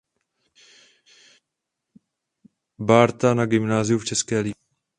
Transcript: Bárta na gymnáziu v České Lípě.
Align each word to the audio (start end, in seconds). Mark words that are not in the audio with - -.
Bárta 2.87 3.33
na 3.35 3.45
gymnáziu 3.45 3.97
v 3.99 4.05
České 4.05 4.39
Lípě. 4.39 4.61